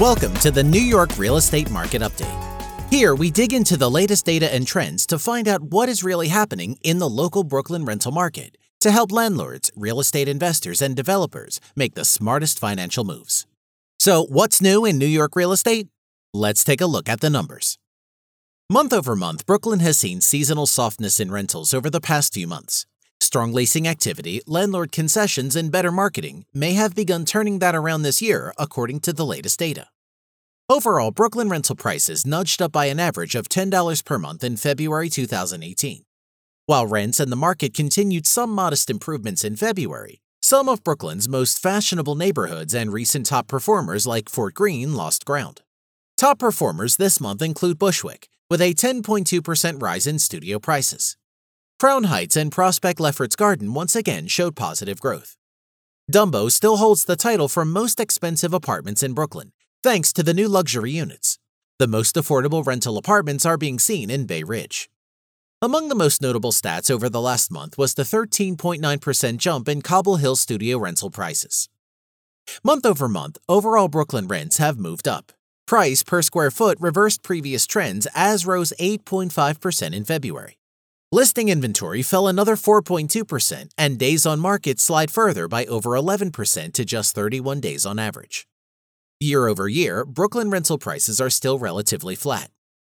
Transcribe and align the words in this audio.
Welcome 0.00 0.34
to 0.34 0.52
the 0.52 0.62
New 0.62 0.80
York 0.80 1.18
Real 1.18 1.38
Estate 1.38 1.72
Market 1.72 2.02
Update. 2.02 2.88
Here, 2.88 3.16
we 3.16 3.32
dig 3.32 3.52
into 3.52 3.76
the 3.76 3.90
latest 3.90 4.24
data 4.24 4.54
and 4.54 4.64
trends 4.64 5.04
to 5.06 5.18
find 5.18 5.48
out 5.48 5.72
what 5.72 5.88
is 5.88 6.04
really 6.04 6.28
happening 6.28 6.78
in 6.84 7.00
the 7.00 7.08
local 7.08 7.42
Brooklyn 7.42 7.84
rental 7.84 8.12
market 8.12 8.56
to 8.78 8.92
help 8.92 9.10
landlords, 9.10 9.72
real 9.74 9.98
estate 9.98 10.28
investors, 10.28 10.80
and 10.80 10.94
developers 10.94 11.60
make 11.74 11.94
the 11.94 12.04
smartest 12.04 12.60
financial 12.60 13.02
moves. 13.02 13.44
So, 13.98 14.24
what's 14.26 14.62
new 14.62 14.84
in 14.84 14.98
New 14.98 15.06
York 15.06 15.34
real 15.34 15.50
estate? 15.50 15.88
Let's 16.32 16.62
take 16.62 16.80
a 16.80 16.86
look 16.86 17.08
at 17.08 17.18
the 17.18 17.28
numbers. 17.28 17.76
Month 18.70 18.92
over 18.92 19.16
month, 19.16 19.46
Brooklyn 19.46 19.80
has 19.80 19.98
seen 19.98 20.20
seasonal 20.20 20.66
softness 20.66 21.18
in 21.18 21.32
rentals 21.32 21.74
over 21.74 21.90
the 21.90 22.00
past 22.00 22.32
few 22.32 22.46
months. 22.46 22.86
Strong 23.28 23.52
leasing 23.52 23.86
activity, 23.86 24.40
landlord 24.46 24.90
concessions, 24.90 25.54
and 25.54 25.70
better 25.70 25.92
marketing 25.92 26.46
may 26.54 26.72
have 26.72 26.94
begun 26.94 27.26
turning 27.26 27.58
that 27.58 27.74
around 27.74 28.00
this 28.00 28.22
year, 28.22 28.54
according 28.56 29.00
to 29.00 29.12
the 29.12 29.26
latest 29.26 29.58
data. 29.58 29.88
Overall, 30.70 31.10
Brooklyn 31.10 31.50
rental 31.50 31.76
prices 31.76 32.24
nudged 32.24 32.62
up 32.62 32.72
by 32.72 32.86
an 32.86 32.98
average 32.98 33.34
of 33.34 33.50
$10 33.50 34.02
per 34.06 34.18
month 34.18 34.42
in 34.42 34.56
February 34.56 35.10
2018. 35.10 36.04
While 36.64 36.86
rents 36.86 37.20
and 37.20 37.30
the 37.30 37.36
market 37.36 37.74
continued 37.74 38.26
some 38.26 38.48
modest 38.48 38.88
improvements 38.88 39.44
in 39.44 39.56
February, 39.56 40.22
some 40.40 40.66
of 40.66 40.82
Brooklyn's 40.82 41.28
most 41.28 41.58
fashionable 41.58 42.14
neighborhoods 42.14 42.72
and 42.72 42.94
recent 42.94 43.26
top 43.26 43.46
performers 43.46 44.06
like 44.06 44.30
Fort 44.30 44.54
Greene 44.54 44.94
lost 44.94 45.26
ground. 45.26 45.60
Top 46.16 46.38
performers 46.38 46.96
this 46.96 47.20
month 47.20 47.42
include 47.42 47.78
Bushwick, 47.78 48.30
with 48.48 48.62
a 48.62 48.72
10.2% 48.72 49.82
rise 49.82 50.06
in 50.06 50.18
studio 50.18 50.58
prices. 50.58 51.18
Crown 51.80 52.04
Heights 52.04 52.34
and 52.34 52.50
Prospect 52.50 52.98
Lefferts 52.98 53.36
Garden 53.36 53.72
once 53.72 53.94
again 53.94 54.26
showed 54.26 54.56
positive 54.56 55.00
growth. 55.00 55.36
Dumbo 56.12 56.50
still 56.50 56.78
holds 56.78 57.04
the 57.04 57.14
title 57.14 57.46
for 57.46 57.64
most 57.64 58.00
expensive 58.00 58.52
apartments 58.52 59.00
in 59.00 59.12
Brooklyn, 59.12 59.52
thanks 59.84 60.12
to 60.14 60.24
the 60.24 60.34
new 60.34 60.48
luxury 60.48 60.90
units. 60.90 61.38
The 61.78 61.86
most 61.86 62.16
affordable 62.16 62.66
rental 62.66 62.98
apartments 62.98 63.46
are 63.46 63.56
being 63.56 63.78
seen 63.78 64.10
in 64.10 64.26
Bay 64.26 64.42
Ridge. 64.42 64.90
Among 65.62 65.88
the 65.88 65.94
most 65.94 66.20
notable 66.20 66.50
stats 66.50 66.90
over 66.90 67.08
the 67.08 67.20
last 67.20 67.48
month 67.52 67.78
was 67.78 67.94
the 67.94 68.02
13.9% 68.02 69.36
jump 69.36 69.68
in 69.68 69.80
Cobble 69.80 70.16
Hill 70.16 70.34
studio 70.34 70.78
rental 70.78 71.10
prices. 71.10 71.68
Month 72.64 72.86
over 72.86 73.08
month, 73.08 73.38
overall 73.48 73.86
Brooklyn 73.86 74.26
rents 74.26 74.58
have 74.58 74.80
moved 74.80 75.06
up. 75.06 75.30
Price 75.64 76.02
per 76.02 76.22
square 76.22 76.50
foot 76.50 76.76
reversed 76.80 77.22
previous 77.22 77.68
trends 77.68 78.08
as 78.16 78.46
rose 78.46 78.72
8.5% 78.80 79.94
in 79.94 80.04
February. 80.04 80.58
Listing 81.10 81.48
inventory 81.48 82.02
fell 82.02 82.28
another 82.28 82.54
4.2%, 82.54 83.70
and 83.78 83.98
days 83.98 84.26
on 84.26 84.40
market 84.40 84.78
slide 84.78 85.10
further 85.10 85.48
by 85.48 85.64
over 85.64 85.92
11% 85.92 86.72
to 86.74 86.84
just 86.84 87.14
31 87.14 87.60
days 87.60 87.86
on 87.86 87.98
average. 87.98 88.46
Year 89.18 89.46
over 89.46 89.68
year, 89.68 90.04
Brooklyn 90.04 90.50
rental 90.50 90.76
prices 90.76 91.18
are 91.18 91.30
still 91.30 91.58
relatively 91.58 92.14
flat. 92.14 92.50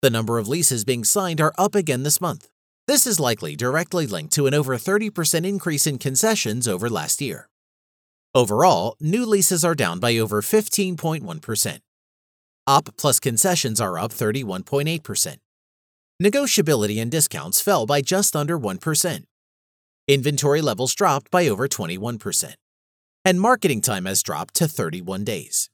The 0.00 0.08
number 0.08 0.38
of 0.38 0.48
leases 0.48 0.86
being 0.86 1.04
signed 1.04 1.38
are 1.38 1.52
up 1.58 1.74
again 1.74 2.02
this 2.02 2.18
month. 2.18 2.48
This 2.86 3.06
is 3.06 3.20
likely 3.20 3.56
directly 3.56 4.06
linked 4.06 4.32
to 4.36 4.46
an 4.46 4.54
over 4.54 4.74
30% 4.76 5.44
increase 5.44 5.86
in 5.86 5.98
concessions 5.98 6.66
over 6.66 6.88
last 6.88 7.20
year. 7.20 7.50
Overall, 8.34 8.96
new 9.00 9.26
leases 9.26 9.66
are 9.66 9.74
down 9.74 10.00
by 10.00 10.16
over 10.16 10.40
15.1%. 10.40 11.80
Op 12.66 12.88
plus 12.96 13.20
concessions 13.20 13.82
are 13.82 13.98
up 13.98 14.12
31.8% 14.12 15.36
negotiability 16.22 17.00
and 17.00 17.10
discounts 17.10 17.60
fell 17.60 17.86
by 17.86 18.00
just 18.00 18.34
under 18.34 18.58
1%. 18.58 19.24
Inventory 20.08 20.60
levels 20.62 20.94
dropped 20.94 21.30
by 21.30 21.48
over 21.48 21.68
21%. 21.68 22.54
And 23.24 23.40
marketing 23.40 23.80
time 23.80 24.06
has 24.06 24.22
dropped 24.22 24.54
to 24.54 24.68
31 24.68 25.24
days. 25.24 25.70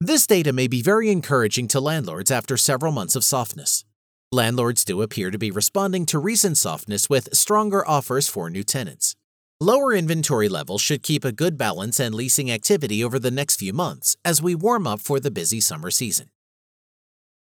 This 0.00 0.26
data 0.26 0.52
may 0.52 0.66
be 0.66 0.82
very 0.82 1.10
encouraging 1.10 1.68
to 1.68 1.80
landlords 1.80 2.30
after 2.30 2.56
several 2.56 2.92
months 2.92 3.16
of 3.16 3.24
softness. 3.24 3.84
Landlords 4.30 4.84
do 4.84 5.00
appear 5.00 5.30
to 5.30 5.38
be 5.38 5.50
responding 5.50 6.04
to 6.06 6.18
recent 6.18 6.58
softness 6.58 7.08
with 7.08 7.34
stronger 7.34 7.86
offers 7.86 8.28
for 8.28 8.50
new 8.50 8.62
tenants. 8.62 9.14
Lower 9.60 9.94
inventory 9.94 10.50
levels 10.50 10.82
should 10.82 11.02
keep 11.02 11.24
a 11.24 11.32
good 11.32 11.56
balance 11.56 11.98
and 11.98 12.14
leasing 12.14 12.50
activity 12.50 13.02
over 13.02 13.18
the 13.18 13.30
next 13.30 13.56
few 13.56 13.72
months 13.72 14.14
as 14.22 14.42
we 14.42 14.54
warm 14.54 14.86
up 14.86 15.00
for 15.00 15.18
the 15.18 15.30
busy 15.30 15.60
summer 15.60 15.90
season. 15.90 16.28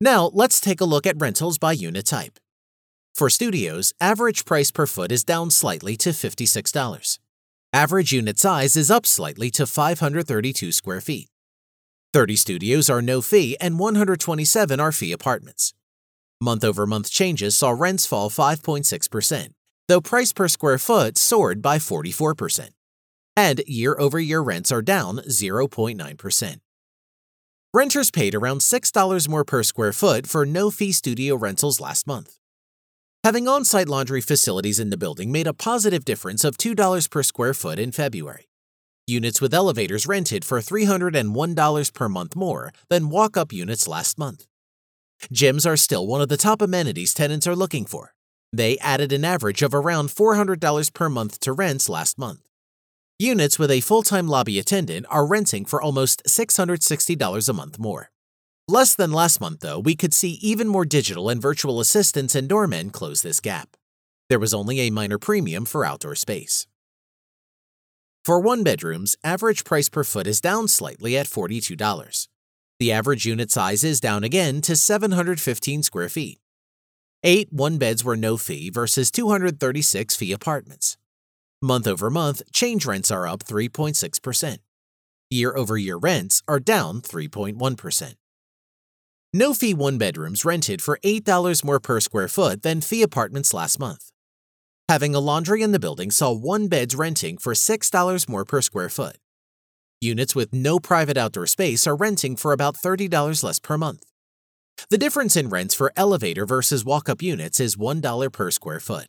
Now, 0.00 0.30
let's 0.34 0.60
take 0.60 0.80
a 0.80 0.84
look 0.84 1.06
at 1.06 1.16
rentals 1.18 1.58
by 1.58 1.72
unit 1.72 2.06
type. 2.06 2.38
For 3.14 3.30
studios, 3.30 3.94
average 3.98 4.44
price 4.44 4.70
per 4.70 4.86
foot 4.86 5.10
is 5.10 5.24
down 5.24 5.50
slightly 5.50 5.96
to 5.96 6.10
$56. 6.10 7.18
Average 7.72 8.12
unit 8.12 8.38
size 8.38 8.76
is 8.76 8.90
up 8.90 9.06
slightly 9.06 9.50
to 9.52 9.66
532 9.66 10.72
square 10.72 11.00
feet. 11.00 11.28
30 12.12 12.36
studios 12.36 12.90
are 12.90 13.02
no 13.02 13.22
fee 13.22 13.56
and 13.60 13.78
127 13.78 14.80
are 14.80 14.92
fee 14.92 15.12
apartments. 15.12 15.72
Month 16.40 16.64
over 16.64 16.86
month 16.86 17.10
changes 17.10 17.56
saw 17.56 17.70
rents 17.70 18.06
fall 18.06 18.28
5.6%, 18.28 19.48
though 19.88 20.00
price 20.02 20.32
per 20.34 20.48
square 20.48 20.78
foot 20.78 21.16
soared 21.16 21.62
by 21.62 21.78
44%. 21.78 22.70
And 23.34 23.62
year 23.66 23.96
over 23.98 24.20
year 24.20 24.40
rents 24.40 24.70
are 24.70 24.82
down 24.82 25.18
0.9%. 25.28 26.56
Renters 27.78 28.10
paid 28.10 28.34
around 28.34 28.62
$6 28.62 29.28
more 29.28 29.44
per 29.44 29.62
square 29.62 29.92
foot 29.92 30.26
for 30.26 30.46
no 30.46 30.70
fee 30.70 30.92
studio 30.92 31.36
rentals 31.36 31.78
last 31.78 32.06
month. 32.06 32.38
Having 33.22 33.48
on 33.48 33.64
site 33.66 33.86
laundry 33.86 34.22
facilities 34.22 34.80
in 34.80 34.88
the 34.88 34.96
building 34.96 35.30
made 35.30 35.46
a 35.46 35.52
positive 35.52 36.02
difference 36.02 36.42
of 36.42 36.56
$2 36.56 37.10
per 37.10 37.22
square 37.22 37.52
foot 37.52 37.78
in 37.78 37.92
February. 37.92 38.48
Units 39.06 39.42
with 39.42 39.52
elevators 39.52 40.06
rented 40.06 40.42
for 40.42 40.60
$301 40.60 41.92
per 41.92 42.08
month 42.08 42.34
more 42.34 42.72
than 42.88 43.10
walk 43.10 43.36
up 43.36 43.52
units 43.52 43.86
last 43.86 44.16
month. 44.16 44.46
Gyms 45.34 45.68
are 45.68 45.76
still 45.76 46.06
one 46.06 46.22
of 46.22 46.30
the 46.30 46.38
top 46.38 46.62
amenities 46.62 47.12
tenants 47.12 47.46
are 47.46 47.54
looking 47.54 47.84
for. 47.84 48.14
They 48.54 48.78
added 48.78 49.12
an 49.12 49.22
average 49.22 49.60
of 49.60 49.74
around 49.74 50.08
$400 50.08 50.94
per 50.94 51.10
month 51.10 51.40
to 51.40 51.52
rents 51.52 51.90
last 51.90 52.18
month. 52.18 52.40
Units 53.18 53.58
with 53.58 53.70
a 53.70 53.80
full 53.80 54.02
time 54.02 54.28
lobby 54.28 54.58
attendant 54.58 55.06
are 55.08 55.24
renting 55.24 55.64
for 55.64 55.80
almost 55.80 56.22
$660 56.24 57.48
a 57.48 57.52
month 57.54 57.78
more. 57.78 58.10
Less 58.68 58.94
than 58.94 59.10
last 59.10 59.40
month, 59.40 59.60
though, 59.60 59.78
we 59.78 59.94
could 59.94 60.12
see 60.12 60.32
even 60.42 60.68
more 60.68 60.84
digital 60.84 61.30
and 61.30 61.40
virtual 61.40 61.80
assistants 61.80 62.34
and 62.34 62.46
doormen 62.46 62.90
close 62.90 63.22
this 63.22 63.40
gap. 63.40 63.70
There 64.28 64.38
was 64.38 64.52
only 64.52 64.80
a 64.80 64.90
minor 64.90 65.18
premium 65.18 65.64
for 65.64 65.82
outdoor 65.82 66.14
space. 66.14 66.66
For 68.22 68.38
one 68.38 68.62
bedrooms, 68.62 69.16
average 69.24 69.64
price 69.64 69.88
per 69.88 70.04
foot 70.04 70.26
is 70.26 70.42
down 70.42 70.68
slightly 70.68 71.16
at 71.16 71.26
$42. 71.26 72.28
The 72.78 72.92
average 72.92 73.24
unit 73.24 73.50
size 73.50 73.82
is 73.82 73.98
down 73.98 74.24
again 74.24 74.60
to 74.62 74.76
715 74.76 75.82
square 75.84 76.10
feet. 76.10 76.38
Eight 77.22 77.50
one 77.50 77.78
beds 77.78 78.04
were 78.04 78.16
no 78.16 78.36
fee 78.36 78.68
versus 78.68 79.10
236 79.10 80.16
fee 80.16 80.32
apartments. 80.32 80.98
Month 81.62 81.86
over 81.88 82.10
month, 82.10 82.42
change 82.52 82.84
rents 82.84 83.10
are 83.10 83.26
up 83.26 83.42
3.6%. 83.42 84.58
Year 85.30 85.56
over 85.56 85.78
year 85.78 85.96
rents 85.96 86.42
are 86.46 86.60
down 86.60 87.00
3.1%. 87.00 88.14
No 89.32 89.54
fee 89.54 89.72
one 89.74 89.96
bedrooms 89.96 90.44
rented 90.44 90.82
for 90.82 90.98
$8 91.04 91.64
more 91.64 91.80
per 91.80 92.00
square 92.00 92.28
foot 92.28 92.62
than 92.62 92.80
fee 92.80 93.02
apartments 93.02 93.54
last 93.54 93.78
month. 93.80 94.10
Having 94.88 95.14
a 95.14 95.20
laundry 95.20 95.62
in 95.62 95.72
the 95.72 95.80
building 95.80 96.10
saw 96.10 96.30
one 96.32 96.68
beds 96.68 96.94
renting 96.94 97.38
for 97.38 97.54
$6 97.54 98.28
more 98.28 98.44
per 98.44 98.60
square 98.60 98.90
foot. 98.90 99.16
Units 100.00 100.36
with 100.36 100.52
no 100.52 100.78
private 100.78 101.16
outdoor 101.16 101.46
space 101.46 101.86
are 101.86 101.96
renting 101.96 102.36
for 102.36 102.52
about 102.52 102.76
$30 102.76 103.42
less 103.42 103.58
per 103.58 103.78
month. 103.78 104.04
The 104.90 104.98
difference 104.98 105.36
in 105.36 105.48
rents 105.48 105.74
for 105.74 105.90
elevator 105.96 106.44
versus 106.44 106.84
walk 106.84 107.08
up 107.08 107.22
units 107.22 107.60
is 107.60 107.76
$1 107.76 108.32
per 108.32 108.50
square 108.50 108.80
foot. 108.80 109.06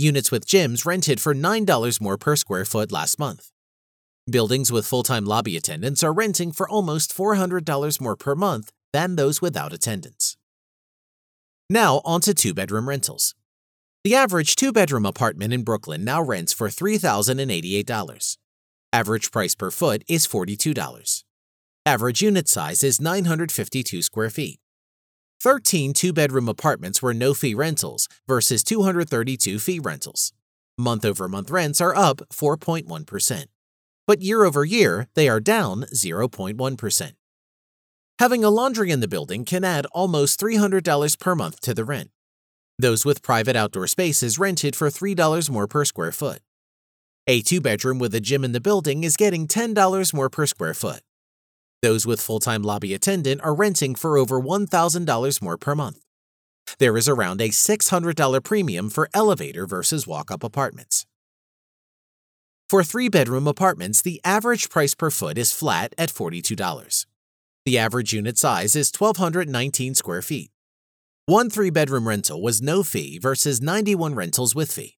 Units 0.00 0.30
with 0.30 0.46
gyms 0.46 0.86
rented 0.86 1.20
for 1.20 1.34
$9 1.34 2.00
more 2.00 2.16
per 2.16 2.36
square 2.36 2.64
foot 2.64 2.92
last 2.92 3.18
month. 3.18 3.50
Buildings 4.30 4.70
with 4.70 4.86
full 4.86 5.02
time 5.02 5.24
lobby 5.24 5.56
attendants 5.56 6.04
are 6.04 6.12
renting 6.12 6.52
for 6.52 6.68
almost 6.68 7.12
$400 7.12 8.00
more 8.00 8.14
per 8.14 8.36
month 8.36 8.70
than 8.92 9.16
those 9.16 9.42
without 9.42 9.72
attendants. 9.72 10.36
Now, 11.68 12.00
on 12.04 12.20
to 12.20 12.32
two 12.32 12.54
bedroom 12.54 12.88
rentals. 12.88 13.34
The 14.04 14.14
average 14.14 14.54
two 14.54 14.72
bedroom 14.72 15.04
apartment 15.04 15.52
in 15.52 15.64
Brooklyn 15.64 16.04
now 16.04 16.22
rents 16.22 16.52
for 16.52 16.68
$3,088. 16.68 18.36
Average 18.92 19.32
price 19.32 19.56
per 19.56 19.72
foot 19.72 20.04
is 20.08 20.28
$42. 20.28 21.24
Average 21.84 22.22
unit 22.22 22.48
size 22.48 22.84
is 22.84 23.00
952 23.00 24.02
square 24.02 24.30
feet. 24.30 24.60
13 25.40 25.92
two 25.92 26.12
bedroom 26.12 26.48
apartments 26.48 27.00
were 27.00 27.14
no 27.14 27.32
fee 27.32 27.54
rentals 27.54 28.08
versus 28.26 28.64
232 28.64 29.58
fee 29.60 29.78
rentals. 29.78 30.32
Month 30.76 31.04
over 31.04 31.28
month 31.28 31.50
rents 31.50 31.80
are 31.80 31.94
up 31.94 32.18
4.1%, 32.32 33.44
but 34.06 34.20
year 34.20 34.44
over 34.44 34.64
year 34.64 35.06
they 35.14 35.28
are 35.28 35.40
down 35.40 35.82
0.1%. 35.94 37.12
Having 38.18 38.42
a 38.42 38.50
laundry 38.50 38.90
in 38.90 38.98
the 38.98 39.06
building 39.06 39.44
can 39.44 39.62
add 39.62 39.86
almost 39.92 40.40
$300 40.40 41.18
per 41.20 41.34
month 41.36 41.60
to 41.60 41.72
the 41.72 41.84
rent. 41.84 42.10
Those 42.76 43.04
with 43.04 43.22
private 43.22 43.54
outdoor 43.54 43.86
spaces 43.86 44.40
rented 44.40 44.74
for 44.74 44.88
$3 44.88 45.50
more 45.50 45.68
per 45.68 45.84
square 45.84 46.12
foot. 46.12 46.40
A 47.28 47.42
two 47.42 47.60
bedroom 47.60 48.00
with 48.00 48.14
a 48.14 48.20
gym 48.20 48.42
in 48.42 48.52
the 48.52 48.60
building 48.60 49.04
is 49.04 49.16
getting 49.16 49.46
$10 49.46 50.14
more 50.14 50.30
per 50.30 50.46
square 50.46 50.74
foot. 50.74 51.00
Those 51.82 52.06
with 52.06 52.20
full 52.20 52.40
time 52.40 52.62
lobby 52.62 52.94
attendant 52.94 53.40
are 53.42 53.54
renting 53.54 53.94
for 53.94 54.18
over 54.18 54.40
$1,000 54.40 55.42
more 55.42 55.56
per 55.56 55.74
month. 55.74 56.04
There 56.78 56.96
is 56.96 57.08
around 57.08 57.40
a 57.40 57.48
$600 57.50 58.44
premium 58.44 58.90
for 58.90 59.08
elevator 59.14 59.66
versus 59.66 60.06
walk 60.06 60.30
up 60.30 60.44
apartments. 60.44 61.06
For 62.68 62.84
three 62.84 63.08
bedroom 63.08 63.46
apartments, 63.46 64.02
the 64.02 64.20
average 64.24 64.68
price 64.68 64.94
per 64.94 65.10
foot 65.10 65.38
is 65.38 65.52
flat 65.52 65.94
at 65.96 66.10
$42. 66.10 67.06
The 67.64 67.78
average 67.78 68.12
unit 68.12 68.36
size 68.36 68.76
is 68.76 68.92
1,219 68.96 69.94
square 69.94 70.22
feet. 70.22 70.50
One 71.26 71.48
three 71.48 71.70
bedroom 71.70 72.08
rental 72.08 72.42
was 72.42 72.60
no 72.60 72.82
fee 72.82 73.18
versus 73.18 73.62
91 73.62 74.14
rentals 74.14 74.54
with 74.54 74.72
fee. 74.72 74.96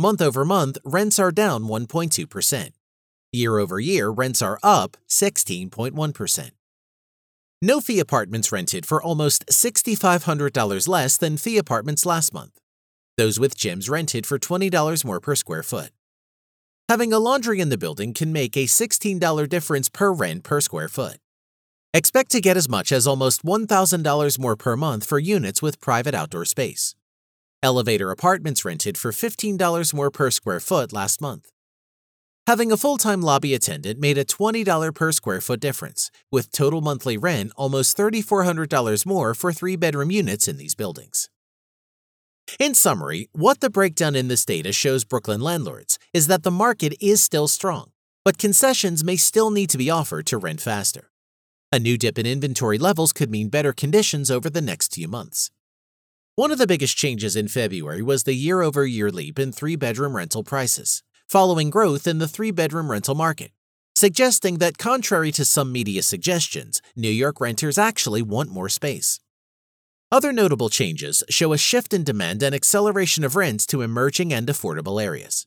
Month 0.00 0.22
over 0.22 0.44
month, 0.44 0.78
rents 0.84 1.18
are 1.18 1.32
down 1.32 1.64
1.2%. 1.64 2.70
Year 3.32 3.58
over 3.58 3.78
year, 3.78 4.10
rents 4.10 4.42
are 4.42 4.58
up 4.62 4.96
16.1%. 5.08 6.50
No 7.62 7.80
fee 7.80 8.00
apartments 8.00 8.50
rented 8.50 8.86
for 8.86 9.02
almost 9.02 9.46
$6,500 9.46 10.88
less 10.88 11.16
than 11.16 11.36
fee 11.36 11.58
apartments 11.58 12.04
last 12.04 12.34
month. 12.34 12.58
Those 13.16 13.38
with 13.38 13.56
gyms 13.56 13.88
rented 13.88 14.26
for 14.26 14.38
$20 14.38 15.04
more 15.04 15.20
per 15.20 15.36
square 15.36 15.62
foot. 15.62 15.90
Having 16.88 17.12
a 17.12 17.18
laundry 17.18 17.60
in 17.60 17.68
the 17.68 17.78
building 17.78 18.14
can 18.14 18.32
make 18.32 18.56
a 18.56 18.66
$16 18.66 19.48
difference 19.48 19.88
per 19.88 20.10
rent 20.10 20.42
per 20.42 20.60
square 20.60 20.88
foot. 20.88 21.18
Expect 21.94 22.30
to 22.30 22.40
get 22.40 22.56
as 22.56 22.68
much 22.68 22.90
as 22.90 23.06
almost 23.06 23.44
$1,000 23.44 24.38
more 24.40 24.56
per 24.56 24.76
month 24.76 25.04
for 25.04 25.18
units 25.20 25.62
with 25.62 25.80
private 25.80 26.14
outdoor 26.14 26.44
space. 26.46 26.96
Elevator 27.62 28.10
apartments 28.10 28.64
rented 28.64 28.96
for 28.98 29.12
$15 29.12 29.94
more 29.94 30.10
per 30.10 30.30
square 30.30 30.60
foot 30.60 30.92
last 30.92 31.20
month. 31.20 31.50
Having 32.50 32.72
a 32.72 32.76
full 32.76 32.96
time 32.96 33.22
lobby 33.22 33.54
attendant 33.54 34.00
made 34.00 34.18
a 34.18 34.24
$20 34.24 34.92
per 34.92 35.12
square 35.12 35.40
foot 35.40 35.60
difference, 35.60 36.10
with 36.32 36.50
total 36.50 36.80
monthly 36.80 37.16
rent 37.16 37.52
almost 37.56 37.96
$3,400 37.96 39.06
more 39.06 39.34
for 39.34 39.52
three 39.52 39.76
bedroom 39.76 40.10
units 40.10 40.48
in 40.48 40.56
these 40.56 40.74
buildings. 40.74 41.28
In 42.58 42.74
summary, 42.74 43.28
what 43.30 43.60
the 43.60 43.70
breakdown 43.70 44.16
in 44.16 44.26
this 44.26 44.44
data 44.44 44.72
shows 44.72 45.04
Brooklyn 45.04 45.40
landlords 45.40 45.96
is 46.12 46.26
that 46.26 46.42
the 46.42 46.50
market 46.50 46.92
is 47.00 47.22
still 47.22 47.46
strong, 47.46 47.92
but 48.24 48.36
concessions 48.36 49.04
may 49.04 49.14
still 49.14 49.52
need 49.52 49.70
to 49.70 49.78
be 49.78 49.88
offered 49.88 50.26
to 50.26 50.36
rent 50.36 50.60
faster. 50.60 51.12
A 51.70 51.78
new 51.78 51.96
dip 51.96 52.18
in 52.18 52.26
inventory 52.26 52.78
levels 52.78 53.12
could 53.12 53.30
mean 53.30 53.48
better 53.48 53.72
conditions 53.72 54.28
over 54.28 54.50
the 54.50 54.60
next 54.60 54.92
few 54.92 55.06
months. 55.06 55.52
One 56.34 56.50
of 56.50 56.58
the 56.58 56.66
biggest 56.66 56.96
changes 56.96 57.36
in 57.36 57.46
February 57.46 58.02
was 58.02 58.24
the 58.24 58.34
year 58.34 58.60
over 58.60 58.84
year 58.84 59.12
leap 59.12 59.38
in 59.38 59.52
three 59.52 59.76
bedroom 59.76 60.16
rental 60.16 60.42
prices, 60.42 61.04
following 61.30 61.70
growth 61.70 62.08
in 62.08 62.18
the 62.18 62.26
three 62.26 62.50
bedroom 62.50 62.90
rental 62.90 63.14
market, 63.14 63.52
suggesting 63.94 64.58
that 64.58 64.78
contrary 64.78 65.30
to 65.30 65.44
some 65.44 65.70
media 65.70 66.02
suggestions, 66.02 66.82
New 66.96 67.08
York 67.08 67.40
renters 67.40 67.78
actually 67.78 68.20
want 68.20 68.50
more 68.50 68.68
space. 68.68 69.20
Other 70.10 70.32
notable 70.32 70.68
changes 70.68 71.22
show 71.30 71.52
a 71.52 71.58
shift 71.58 71.94
in 71.94 72.02
demand 72.02 72.42
and 72.42 72.52
acceleration 72.52 73.22
of 73.22 73.36
rents 73.36 73.64
to 73.66 73.80
emerging 73.80 74.32
and 74.32 74.48
affordable 74.48 75.00
areas. 75.00 75.46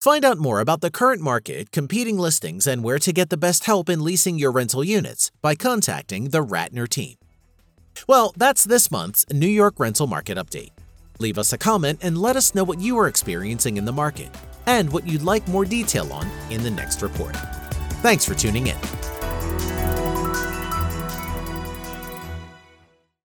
Find 0.00 0.24
out 0.24 0.38
more 0.38 0.60
about 0.60 0.80
the 0.80 0.90
current 0.90 1.20
market, 1.20 1.72
competing 1.72 2.16
listings, 2.16 2.66
and 2.66 2.82
where 2.82 2.98
to 3.00 3.12
get 3.12 3.28
the 3.28 3.36
best 3.36 3.66
help 3.66 3.90
in 3.90 4.02
leasing 4.02 4.38
your 4.38 4.50
rental 4.50 4.82
units 4.82 5.30
by 5.42 5.54
contacting 5.54 6.30
the 6.30 6.42
Ratner 6.42 6.88
team. 6.88 7.16
Well, 8.08 8.32
that's 8.34 8.64
this 8.64 8.90
month's 8.90 9.26
New 9.30 9.46
York 9.46 9.78
Rental 9.78 10.06
Market 10.06 10.38
Update. 10.38 10.70
Leave 11.18 11.36
us 11.36 11.52
a 11.52 11.58
comment 11.58 11.98
and 12.02 12.16
let 12.16 12.36
us 12.36 12.54
know 12.54 12.64
what 12.64 12.80
you 12.80 12.98
are 12.98 13.08
experiencing 13.08 13.76
in 13.76 13.84
the 13.84 13.92
market 13.92 14.30
and 14.66 14.92
what 14.92 15.06
you'd 15.06 15.22
like 15.22 15.46
more 15.48 15.64
detail 15.64 16.12
on 16.12 16.28
in 16.50 16.62
the 16.62 16.70
next 16.70 17.02
report. 17.02 17.36
Thanks 18.02 18.24
for 18.24 18.34
tuning 18.34 18.66
in. 18.68 18.76